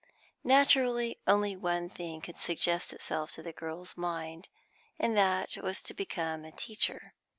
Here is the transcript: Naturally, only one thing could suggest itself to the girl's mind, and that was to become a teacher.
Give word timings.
Naturally, 0.43 1.19
only 1.27 1.55
one 1.55 1.87
thing 1.87 2.21
could 2.21 2.35
suggest 2.35 2.91
itself 2.91 3.33
to 3.33 3.43
the 3.43 3.53
girl's 3.53 3.95
mind, 3.95 4.49
and 4.97 5.15
that 5.15 5.55
was 5.57 5.83
to 5.83 5.93
become 5.93 6.43
a 6.43 6.51
teacher. 6.51 7.13